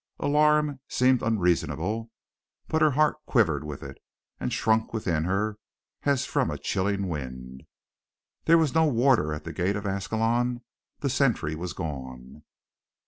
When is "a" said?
6.49-6.57